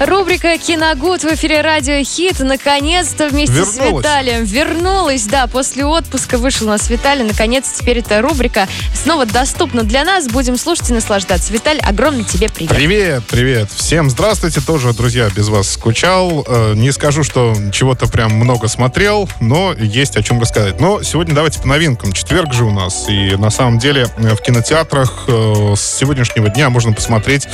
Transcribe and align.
Рубрика 0.00 0.56
«Киногуд» 0.56 1.24
в 1.24 1.26
эфире 1.34 1.60
«Радио 1.60 2.02
Хит» 2.02 2.40
наконец-то 2.40 3.28
вместе 3.28 3.66
с 3.66 3.76
Вернулась. 3.76 4.06
Виталием 4.06 4.44
вернулась. 4.44 5.24
Да, 5.24 5.46
после 5.46 5.84
отпуска 5.84 6.38
вышел 6.38 6.68
у 6.68 6.70
нас 6.70 6.88
Виталий. 6.88 7.22
Наконец, 7.22 7.70
теперь 7.70 7.98
эта 7.98 8.22
рубрика 8.22 8.66
снова 8.94 9.26
доступна 9.26 9.82
для 9.82 10.04
нас. 10.04 10.26
Будем 10.26 10.56
слушать 10.56 10.88
и 10.88 10.94
наслаждаться. 10.94 11.52
Виталь, 11.52 11.80
огромный 11.80 12.24
тебе 12.24 12.48
привет. 12.48 12.74
Привет, 12.74 13.24
привет. 13.28 13.70
Всем 13.70 14.08
здравствуйте. 14.08 14.62
Тоже, 14.62 14.94
друзья, 14.94 15.28
без 15.36 15.48
вас 15.48 15.68
скучал. 15.68 16.46
Э, 16.48 16.72
Не 16.74 16.92
скажу, 16.92 17.22
что 17.22 17.54
чего-то 17.70 18.06
прям 18.06 18.32
много 18.32 18.68
смотрел, 18.68 19.28
но 19.38 19.74
есть 19.74 20.16
о 20.16 20.22
чем 20.22 20.40
рассказать. 20.40 20.80
Но 20.80 21.02
сегодня 21.02 21.34
давайте 21.34 21.60
по 21.60 21.68
новинкам. 21.68 22.12
Четверг 22.12 22.54
же 22.54 22.64
у 22.64 22.70
нас. 22.70 23.04
И 23.10 23.36
на 23.36 23.50
самом 23.50 23.78
деле 23.78 24.06
э, 24.16 24.34
в 24.34 24.40
кинотеатрах 24.40 25.24
э, 25.28 25.74
с 25.76 25.98
сегодняшнего 25.98 26.48
дня 26.48 26.70
можно 26.70 26.94
посмотреть, 26.94 27.46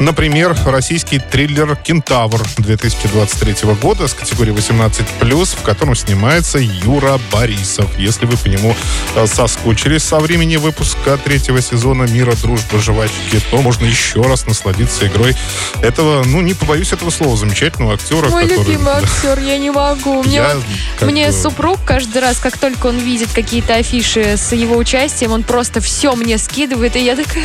например, 0.00 0.56
российский 0.66 1.20
триллер 1.20 1.76
«Кентавр» 1.92 2.40
2023 2.56 3.70
года 3.74 4.08
с 4.08 4.14
категории 4.14 4.54
18+, 4.54 5.44
в 5.58 5.62
котором 5.62 5.94
снимается 5.94 6.56
Юра 6.58 7.20
Борисов. 7.30 7.86
Если 7.98 8.24
вы 8.24 8.38
по 8.38 8.46
нему 8.46 8.74
э, 9.14 9.26
соскучились 9.26 10.02
со 10.02 10.18
времени 10.18 10.56
выпуска 10.56 11.18
третьего 11.18 11.60
сезона 11.60 12.04
«Мира, 12.04 12.32
дружба, 12.42 12.78
жвачки», 12.78 13.40
то 13.50 13.60
можно 13.60 13.84
еще 13.84 14.22
раз 14.22 14.46
насладиться 14.46 15.06
игрой 15.06 15.36
этого, 15.82 16.24
ну, 16.24 16.40
не 16.40 16.54
побоюсь 16.54 16.94
этого 16.94 17.10
слова, 17.10 17.36
замечательного 17.36 17.92
актера. 17.92 18.30
Мой 18.30 18.44
который- 18.48 18.64
любимый 18.64 18.94
актер, 18.94 19.38
я 19.40 19.58
не 19.58 19.70
могу. 19.70 20.22
Мне, 20.22 20.36
Я 20.36 20.54
вот- 20.54 21.10
мне 21.10 21.26
бы- 21.26 21.32
супруг 21.34 21.78
каждый 21.84 22.22
раз, 22.22 22.38
как 22.38 22.56
только 22.56 22.86
он 22.86 22.96
видит 22.96 23.28
какие-то 23.34 23.74
афиши 23.74 24.38
с 24.38 24.52
его 24.52 24.78
участием, 24.78 25.32
он 25.32 25.42
просто 25.42 25.82
все 25.82 26.16
мне 26.16 26.38
скидывает, 26.38 26.96
и 26.96 27.04
я 27.04 27.16
такая... 27.16 27.44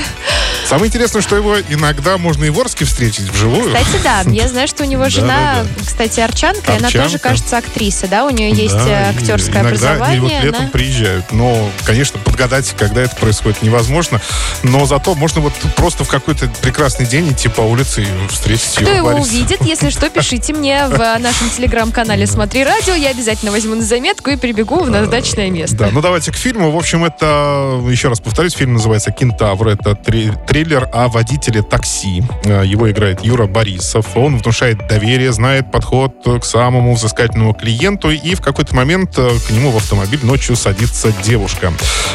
Самое 0.65 0.87
интересное, 0.87 1.21
что 1.21 1.35
его 1.35 1.57
иногда 1.70 2.17
можно 2.17 2.45
и 2.45 2.49
в 2.49 2.57
Орске 2.59 2.85
встретить 2.85 3.29
вживую. 3.29 3.73
Кстати, 3.76 4.01
да, 4.04 4.23
я 4.38 4.48
знаю, 4.48 4.68
что 4.68 4.84
у 4.84 4.88
него 4.88 5.10
жена, 5.10 5.55
Да-да-да. 5.55 5.85
кстати, 5.85 6.20
арчанка, 6.20 6.71
и 6.74 6.77
она 6.77 6.88
тоже, 6.90 6.99
Арчанка. 7.04 7.20
кажется, 7.30 7.57
актриса, 7.57 8.07
да? 8.07 8.26
У 8.26 8.30
нее 8.30 8.52
есть 8.52 8.76
Да, 8.76 9.10
э, 9.10 9.13
и 9.13 9.18
актерское 9.18 9.62
иногда 9.62 9.91
они 9.94 10.20
вот 10.20 10.29
образование. 10.29 10.41
летом 10.41 10.62
она- 10.62 10.70
приезжают. 10.70 11.32
Но, 11.32 11.70
конечно, 11.85 12.20
подгадать, 12.20 12.74
когда 12.77 13.02
это 13.02 13.16
происходит, 13.16 13.62
невозможно. 13.63 14.21
Но 14.63 14.85
зато 14.85 15.16
можно 15.16 15.41
вот 15.41 15.54
просто 15.76 16.04
в 16.04 16.07
какой-то 16.10 16.48
прекрасный 16.62 17.05
день 17.05 17.32
идти 17.32 17.49
по 17.49 17.62
улице 17.62 18.04
и 18.04 18.07
встретить 18.29 18.76
Кто 18.76 18.90
его 18.91 19.10
Борисова. 19.12 19.24
увидит, 19.27 19.62
если 19.66 19.90
что, 19.90 20.10
пишите 20.10 20.54
мне 20.54 20.88
в 20.88 20.94
э, 20.99 21.18
нашем 21.20 21.49
телеграм-канале 21.49 22.27
«Смотри 22.27 22.63
радио». 22.63 22.94
Я 22.94 23.10
обязательно 23.10 23.51
возьму 23.51 23.76
на 23.76 23.82
заметку 23.84 24.29
и 24.29 24.35
прибегу 24.35 24.82
в 24.84 24.90
назначенное 24.90 25.49
место. 25.49 25.76
Да, 25.77 25.90
ну 25.91 26.01
давайте 26.01 26.32
к 26.32 26.35
фильму. 26.35 26.72
В 26.72 26.77
общем, 26.77 27.05
это, 27.05 27.82
еще 27.90 28.10
раз 28.10 28.20
повторюсь, 28.20 28.54
фильм 28.54 28.74
называется 28.74 29.12
«Кентавр». 29.12 29.68
Это 29.70 29.96
триллер 29.96 30.90
о 30.94 31.07
водителе 31.07 31.62
такси. 31.63 32.24
Э, 32.44 32.63
Его 32.66 32.90
играет 32.91 33.24
Юра 33.24 33.48
Борисов. 33.48 34.05
Он 34.16 34.26
внушает 34.35 34.87
доверие, 34.87 35.31
знает 35.31 35.71
подход 35.71 36.13
к 36.41 36.43
самому 36.43 36.95
взыскательному 36.95 37.53
клиенту, 37.53 38.11
и 38.11 38.35
в 38.35 38.41
какой-то 38.41 38.75
момент 38.75 39.17
э, 39.17 39.29
к 39.47 39.49
нему 39.51 39.71
в 39.71 39.77
автомобиль 39.77 40.20
ночью 40.23 40.55
садится 40.55 41.13
девушка. 41.23 41.71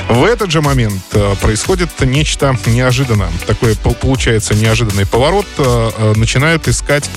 В 0.09 0.25
этот 0.25 0.51
же 0.51 0.61
момент 0.61 1.03
э, 1.13 1.35
происходит 1.41 1.89
нечто 2.01 2.57
неожиданное. 2.67 3.31
Такой 3.47 3.75
пол- 3.77 3.95
получается 3.95 4.55
неожиданный 4.55 5.07
поворот. 5.07 5.47
Э, 5.59 6.13
Начинают 6.17 6.69
искать 6.69 7.09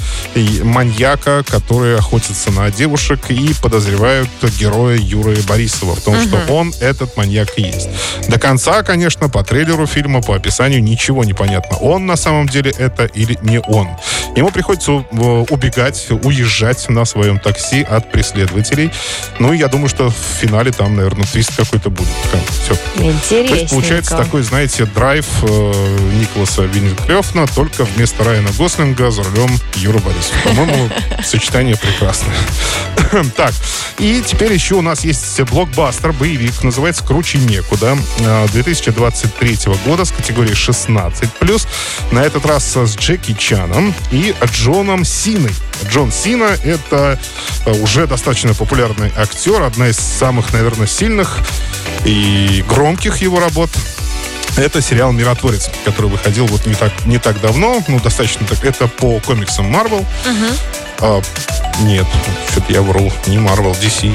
маньяка, 0.63 1.43
который 1.47 1.97
охотится 1.97 2.51
на 2.51 2.69
девушек, 2.71 3.29
и 3.29 3.53
подозревают 3.61 4.29
героя 4.59 4.97
Юры 4.97 5.35
Борисова 5.47 5.95
в 5.95 6.01
том, 6.01 6.15
что 6.21 6.39
он 6.53 6.73
этот 6.79 7.17
маньяк 7.17 7.57
и 7.57 7.63
есть. 7.63 7.89
До 8.29 8.39
конца, 8.39 8.83
конечно, 8.83 9.29
по 9.29 9.43
трейлеру 9.43 9.85
фильма, 9.87 10.21
по 10.21 10.35
описанию 10.35 10.83
ничего 10.83 11.23
не 11.23 11.33
понятно. 11.33 11.77
Он 11.77 12.05
на 12.05 12.15
самом 12.15 12.47
деле 12.47 12.71
это 12.77 13.05
или 13.05 13.37
не 13.41 13.59
он. 13.59 13.89
Ему 14.35 14.51
приходится 14.51 14.74
э, 14.87 15.45
убегать, 15.49 16.07
уезжать 16.09 16.89
на 16.89 17.05
своем 17.05 17.39
такси 17.39 17.81
от 17.83 18.11
преследователей. 18.11 18.91
Ну, 19.39 19.53
и 19.53 19.57
я 19.57 19.67
думаю, 19.67 19.89
что 19.89 20.09
в 20.09 20.15
финале 20.39 20.71
там, 20.71 20.95
наверное, 20.95 21.25
твист 21.25 21.55
какой-то 21.55 21.89
будет. 21.89 22.09
Все. 22.63 22.75
То 23.47 23.55
есть 23.55 23.69
получается 23.69 24.17
такой, 24.17 24.41
знаете, 24.43 24.85
драйв 24.85 25.25
э, 25.43 25.47
Николаса 26.19 26.63
Винниклёфна, 26.63 27.47
только 27.47 27.85
вместо 27.85 28.23
Райана 28.23 28.49
Гослинга 28.57 29.11
за 29.11 29.23
рулем 29.23 29.49
Юра 29.75 29.99
Борисов. 29.99 30.33
По-моему, 30.43 30.89
сочетание 31.23 31.75
прекрасное. 31.77 32.35
Так, 33.35 33.53
и 33.97 34.21
теперь 34.25 34.51
еще 34.51 34.75
у 34.75 34.81
нас 34.81 35.05
есть 35.05 35.39
блокбастер, 35.43 36.11
боевик, 36.11 36.63
называется 36.63 37.03
«Круче 37.03 37.37
некуда», 37.37 37.97
э, 38.19 38.47
2023 38.51 39.59
года 39.85 40.03
с 40.03 40.11
категории 40.11 40.51
16+. 40.51 41.67
На 42.11 42.19
этот 42.19 42.45
раз 42.45 42.75
с 42.75 42.97
Джеки 42.97 43.33
Чаном 43.33 43.93
и 44.11 44.35
Джоном 44.45 45.05
Синой. 45.05 45.53
Джон 45.89 46.11
Сина— 46.11 46.57
это 46.63 47.17
э, 47.65 47.71
уже 47.81 48.05
достаточно 48.05 48.53
популярный 48.53 49.11
актер, 49.15 49.61
одна 49.61 49.87
из 49.87 49.97
самых, 49.97 50.51
наверное, 50.51 50.87
сильных 50.87 51.39
и 52.03 52.65
громких 52.67 53.17
его 53.17 53.39
работ. 53.39 53.69
Это 54.57 54.81
сериал 54.81 55.11
«Миротворец», 55.11 55.69
который 55.83 56.09
выходил 56.09 56.47
вот 56.47 56.65
не 56.65 56.75
так, 56.75 56.91
не 57.05 57.17
так 57.17 57.41
давно, 57.41 57.83
ну, 57.87 57.99
достаточно 57.99 58.45
так. 58.47 58.63
Это 58.63 58.87
по 58.87 59.19
комиксам 59.19 59.73
Marvel. 59.73 60.05
А, 60.99 61.21
нет, 61.81 62.05
что-то 62.51 62.71
я 62.71 62.81
вру. 62.81 63.11
Не 63.27 63.37
Marvel, 63.37 63.71
DC. 63.73 64.11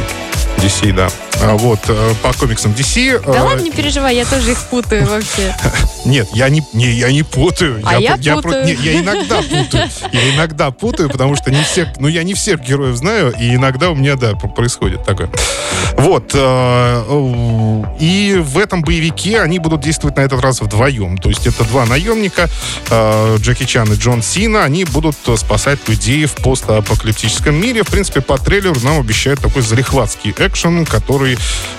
DC, 0.59 0.93
да. 0.93 1.09
А, 1.43 1.57
вот, 1.57 1.81
э, 1.89 2.15
по 2.23 2.33
комиксам 2.35 2.73
DC. 2.73 3.21
Да 3.27 3.39
э, 3.39 3.41
ладно, 3.43 3.63
не 3.63 3.71
переживай, 3.71 4.15
я 4.17 4.25
тоже 4.27 4.53
их 4.53 4.59
путаю 4.65 5.07
вообще. 5.07 5.55
Нет, 6.05 6.29
я 6.35 6.49
не, 6.49 6.63
не, 6.73 6.91
я 6.91 7.11
не 7.11 7.23
путаю. 7.23 7.81
А 7.85 7.99
я 7.99 8.17
про- 8.17 8.37
путаю. 8.37 8.43
про- 8.43 8.65
не, 8.65 8.73
я 8.75 9.01
иногда 9.01 9.37
путаю. 9.43 9.89
Я 10.13 10.35
иногда 10.35 10.71
путаю, 10.71 11.09
потому 11.09 11.37
что 11.37 11.51
не 11.51 11.63
всех, 11.63 11.89
ну 11.99 12.09
я 12.09 12.23
не 12.25 12.35
всех 12.35 12.61
героев 12.61 12.97
знаю, 12.97 13.33
и 13.39 13.55
иногда 13.55 13.91
у 13.91 13.95
меня, 13.95 14.17
да, 14.17 14.35
происходит 14.35 15.05
такое. 15.05 15.31
Вот. 15.97 16.31
э, 16.35 17.83
И 18.01 18.37
в 18.43 18.59
этом 18.59 18.83
боевике 18.83 19.41
они 19.41 19.59
будут 19.59 19.81
действовать 19.81 20.17
на 20.17 20.21
этот 20.23 20.41
раз 20.41 20.61
вдвоем. 20.61 21.17
То 21.19 21.29
есть 21.31 21.47
это 21.47 21.65
два 21.65 21.87
наемника, 21.87 22.49
Джеки 23.39 23.65
Чан 23.65 23.93
и 23.93 23.97
Джон 23.97 24.23
Сина, 24.23 24.65
они 24.65 24.85
будут 24.85 25.17
спасать 25.37 25.79
людей 25.89 26.27
в 26.27 26.35
постапокалиптическом 26.37 27.55
мире. 27.55 27.83
В 27.83 27.89
принципе, 27.89 28.21
по 28.21 28.39
трейлеру 28.39 28.79
нам 28.81 29.01
обещают 29.01 29.41
такой 29.41 29.63
залихватский 29.63 30.35
экшен, 30.37 30.85
который 30.87 31.30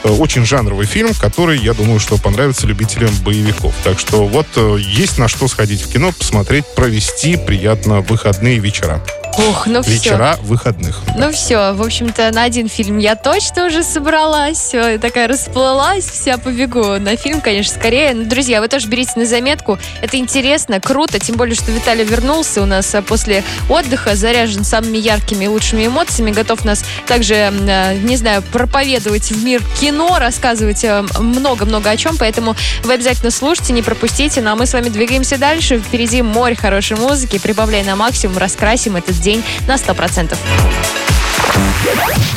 э, 0.04 0.10
очень 0.10 0.46
жанровый 0.46 0.86
фильм, 0.86 1.14
который, 1.14 1.60
я 1.60 1.74
думаю, 1.74 2.00
что 2.00 2.18
понравится 2.18 2.68
любителям 2.68 3.14
боевиков. 3.24 3.74
Так 3.84 4.00
что 4.00 4.28
вот 4.28 4.48
э, 4.56 4.78
есть 4.80 5.18
на 5.18 5.28
что 5.28 5.48
сходить 5.48 5.82
в 5.82 5.92
кино, 5.92 6.12
посмотреть, 6.12 6.66
провести 6.76 7.38
приятно 7.38 8.02
выходные 8.02 8.60
вечера. 8.60 9.02
Ух, 9.38 9.68
ну 9.68 9.82
все. 9.82 9.92
Вечера 9.92 10.38
выходных. 10.44 11.02
Ну 11.18 11.32
все, 11.32 11.74
в 11.74 11.82
общем-то, 11.82 12.32
на 12.32 12.44
один 12.44 12.68
фильм 12.68 12.98
я 12.98 13.16
точно 13.16 13.68
уже 13.68 13.84
собралась. 13.84 14.58
Все, 14.58 14.98
такая 14.98 15.28
расплылась, 15.28 16.06
вся 16.06 16.38
побегу 16.38 17.00
на 17.00 17.16
фильм, 17.16 17.42
конечно, 17.42 17.76
скорее. 17.76 18.14
Но, 18.14 18.26
друзья, 18.26 18.62
вы 18.62 18.68
тоже 18.68 18.88
берите 18.88 19.14
на 19.16 19.26
заметку. 19.26 19.80
Это 20.02 20.18
интересно, 20.18 20.80
круто, 20.80 21.20
тем 21.20 21.38
более, 21.38 21.56
что 21.56 21.72
Виталий 21.72 22.04
вернулся 22.04 22.62
у 22.62 22.66
нас 22.66 22.94
а, 22.94 23.02
после 23.02 23.44
отдыха, 23.70 24.16
заряжен 24.16 24.64
самыми 24.64 24.98
яркими 24.98 25.46
и 25.46 25.48
лучшими 25.48 25.88
эмоциями, 25.88 26.32
готов 26.32 26.66
нас 26.66 26.84
также, 27.08 27.36
а, 27.36 27.94
не 27.96 28.18
знаю, 28.18 28.42
проповедовать 28.42 29.32
в 29.32 29.44
мир 29.44 29.62
кино, 29.80 30.18
рассказывать 30.20 30.84
а, 30.84 31.06
много-много 31.20 31.90
о 31.90 31.98
чем, 31.98 32.18
поэтому 32.18 32.56
вы 32.84 32.94
обязательно 32.94 33.32
слушайте, 33.32 33.74
не 33.74 33.82
пропустите. 33.82 34.42
Ну 34.42 34.52
а 34.52 34.56
мы 34.56 34.66
с 34.66 34.74
вами 34.74 34.90
двигаемся 34.90 35.38
дальше. 35.38 35.80
Впереди 35.80 36.22
море 36.22 36.56
хорошей 36.56 36.98
музыки. 36.98 37.40
Прибавляй 37.40 37.84
на 37.84 37.96
максимум, 37.96 38.38
раскрасим 38.38 38.96
этот 38.96 39.21
день 39.22 39.44
на 39.68 39.76
100%. 39.76 40.38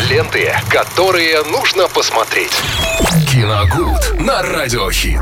Ленты, 0.09 0.55
которые 0.69 1.43
нужно 1.45 1.89
посмотреть. 1.89 2.53
Киногуд 3.31 4.21
на 4.21 4.43
Радиохит. 4.43 5.21